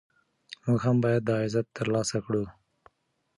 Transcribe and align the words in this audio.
موږ 0.65 0.79
هم 0.87 0.97
باید 1.03 1.21
دا 1.29 1.35
عزت 1.45 1.65
ترلاسه 1.77 2.17
کړو. 2.25 2.43